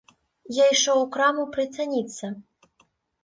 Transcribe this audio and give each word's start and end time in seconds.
Я 0.55 0.65
ішоў 0.75 1.01
у 1.01 1.09
краму 1.15 1.45
прыцаніцца. 1.55 2.31